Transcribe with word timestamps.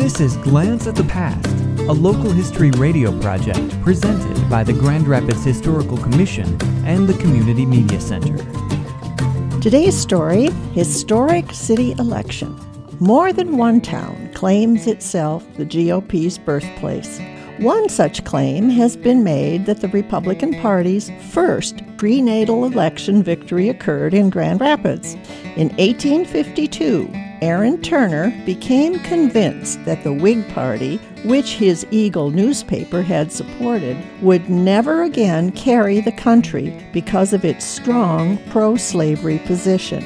This 0.00 0.18
is 0.18 0.38
Glance 0.38 0.86
at 0.86 0.94
the 0.96 1.04
Past, 1.04 1.46
a 1.80 1.92
local 1.92 2.32
history 2.32 2.70
radio 2.70 3.12
project 3.20 3.60
presented 3.82 4.48
by 4.48 4.64
the 4.64 4.72
Grand 4.72 5.06
Rapids 5.06 5.44
Historical 5.44 5.98
Commission 5.98 6.46
and 6.86 7.06
the 7.06 7.12
Community 7.18 7.66
Media 7.66 8.00
Center. 8.00 8.34
Today's 9.60 9.94
story 9.94 10.48
Historic 10.72 11.52
City 11.52 11.92
Election. 11.98 12.58
More 12.98 13.30
than 13.30 13.58
one 13.58 13.82
town 13.82 14.32
claims 14.32 14.86
itself 14.86 15.44
the 15.58 15.66
GOP's 15.66 16.38
birthplace. 16.38 17.20
One 17.58 17.90
such 17.90 18.24
claim 18.24 18.70
has 18.70 18.96
been 18.96 19.22
made 19.22 19.66
that 19.66 19.82
the 19.82 19.88
Republican 19.88 20.58
Party's 20.62 21.10
first 21.28 21.82
prenatal 21.98 22.64
election 22.64 23.22
victory 23.22 23.68
occurred 23.68 24.14
in 24.14 24.30
Grand 24.30 24.62
Rapids. 24.62 25.12
In 25.56 25.68
1852, 25.76 27.19
Aaron 27.42 27.80
Turner 27.80 28.30
became 28.44 28.98
convinced 28.98 29.82
that 29.86 30.04
the 30.04 30.12
Whig 30.12 30.46
Party, 30.50 30.98
which 31.24 31.54
his 31.54 31.86
Eagle 31.90 32.30
newspaper 32.30 33.00
had 33.00 33.32
supported, 33.32 33.96
would 34.20 34.50
never 34.50 35.04
again 35.04 35.50
carry 35.52 36.00
the 36.02 36.12
country 36.12 36.76
because 36.92 37.32
of 37.32 37.44
its 37.44 37.64
strong 37.64 38.36
pro 38.50 38.76
slavery 38.76 39.38
position. 39.46 40.02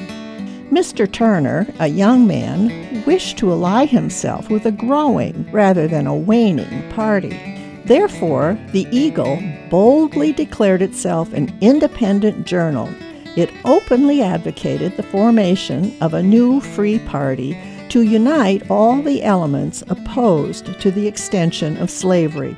Mr. 0.71 1.11
Turner, 1.11 1.67
a 1.79 1.87
young 1.87 2.25
man, 2.25 3.03
wished 3.05 3.37
to 3.37 3.51
ally 3.51 3.85
himself 3.85 4.49
with 4.49 4.65
a 4.65 4.71
growing 4.71 5.49
rather 5.51 5.89
than 5.89 6.07
a 6.07 6.15
waning 6.15 6.89
party. 6.91 7.37
Therefore, 7.83 8.57
the 8.71 8.87
Eagle 8.91 9.43
boldly 9.69 10.31
declared 10.31 10.81
itself 10.81 11.33
an 11.33 11.55
independent 11.59 12.47
journal. 12.47 12.89
It 13.35 13.51
openly 13.65 14.21
advocated 14.21 14.95
the 14.95 15.03
formation 15.03 15.95
of 16.01 16.13
a 16.13 16.23
new 16.23 16.61
free 16.61 16.99
party 16.99 17.57
to 17.89 18.01
unite 18.01 18.69
all 18.69 19.01
the 19.01 19.23
elements 19.23 19.83
opposed 19.89 20.79
to 20.79 20.89
the 20.89 21.07
extension 21.07 21.75
of 21.77 21.89
slavery. 21.89 22.57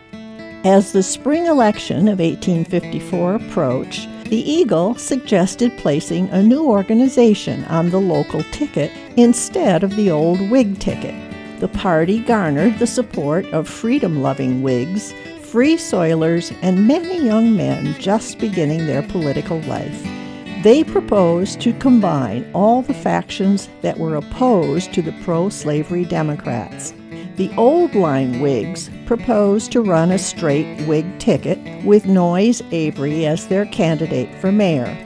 As 0.64 0.92
the 0.92 1.02
spring 1.02 1.46
election 1.46 2.08
of 2.08 2.20
1854 2.20 3.36
approached, 3.36 4.08
the 4.26 4.38
Eagle 4.38 4.96
suggested 4.96 5.78
placing 5.78 6.30
a 6.30 6.44
new 6.44 6.66
organization 6.66 7.64
on 7.66 7.90
the 7.90 8.02
local 8.02 8.44
ticket 8.52 8.92
instead 9.16 9.84
of 9.84 9.96
the 9.96 10.12
old 10.12 10.50
Whig 10.52 10.80
ticket. 10.80 11.16
The 11.60 11.70
party 11.70 12.20
garnered 12.20 12.78
the 12.78 12.88
support 12.88 13.46
of 13.48 13.68
freedom 13.68 14.22
loving 14.22 14.62
Whigs, 14.62 15.14
free 15.42 15.76
soilers, 15.76 16.56
and 16.62 16.88
many 16.88 17.26
young 17.26 17.56
men 17.56 17.96
just 18.00 18.38
beginning 18.38 18.86
their 18.86 19.02
political 19.02 19.60
life. 19.62 20.17
They 20.64 20.84
proposed 20.84 21.62
to 21.62 21.74
combine 21.74 22.50
all 22.52 22.82
the 22.82 22.94
factions 22.96 23.70
that 23.82 24.00
were 24.00 24.16
opposed 24.16 24.92
to 24.94 25.04
the 25.04 25.12
pro 25.24 25.50
slavery 25.50 26.04
Democrats. 26.04 26.96
The 27.36 27.54
old 27.58 27.94
line 27.94 28.40
Whigs 28.40 28.90
proposed 29.06 29.72
to 29.74 29.82
run 29.82 30.12
a 30.12 30.18
straight 30.18 30.82
Whig 30.88 31.20
ticket 31.20 31.60
with 31.86 32.08
Noyes 32.08 32.64
Avery 32.72 33.28
as 33.28 33.48
their 33.48 33.68
candidate 33.68 34.34
for 34.42 34.52
mayor. 34.52 34.98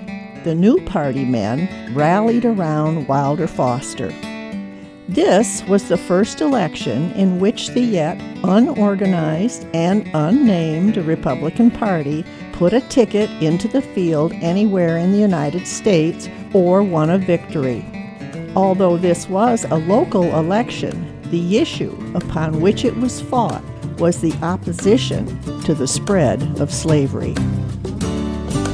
The 0.45 0.55
new 0.55 0.79
party 0.85 1.25
men 1.25 1.93
rallied 1.93 2.45
around 2.45 3.09
Wilder 3.09 3.47
Foster. 3.47 4.13
This 5.11 5.61
was 5.63 5.89
the 5.89 5.97
first 5.97 6.39
election 6.39 7.11
in 7.15 7.41
which 7.41 7.67
the 7.71 7.81
yet 7.81 8.17
unorganized 8.45 9.67
and 9.73 10.09
unnamed 10.13 10.95
Republican 10.95 11.69
Party 11.69 12.23
put 12.53 12.71
a 12.71 12.79
ticket 12.79 13.29
into 13.43 13.67
the 13.67 13.81
field 13.81 14.31
anywhere 14.35 14.97
in 14.97 15.11
the 15.11 15.17
United 15.17 15.67
States 15.67 16.29
or 16.53 16.81
won 16.81 17.09
a 17.09 17.17
victory. 17.17 17.85
Although 18.55 18.95
this 18.95 19.27
was 19.27 19.65
a 19.65 19.79
local 19.79 20.23
election, 20.39 21.21
the 21.29 21.57
issue 21.57 21.93
upon 22.15 22.61
which 22.61 22.85
it 22.85 22.95
was 22.95 23.19
fought 23.19 23.65
was 23.99 24.21
the 24.21 24.33
opposition 24.41 25.25
to 25.63 25.73
the 25.73 25.89
spread 25.89 26.41
of 26.61 26.71
slavery. 26.71 27.35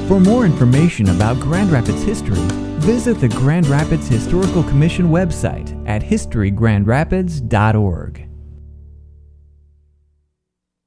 For 0.07 0.19
more 0.19 0.45
information 0.45 1.09
about 1.09 1.39
Grand 1.39 1.71
Rapids 1.71 2.03
history, 2.03 2.37
visit 2.87 3.19
the 3.19 3.27
Grand 3.27 3.67
Rapids 3.67 4.07
Historical 4.07 4.63
Commission 4.63 5.09
website 5.09 5.75
at 5.89 6.01
historygrandrapids.org. 6.01 8.26